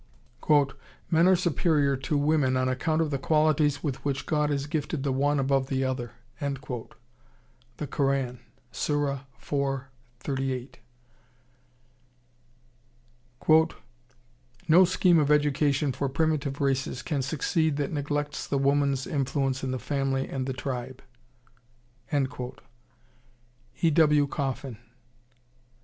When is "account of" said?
2.67-3.11